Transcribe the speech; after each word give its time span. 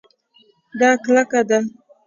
دا 0.79 0.89
کلکه 1.03 1.41
ده 1.49 1.57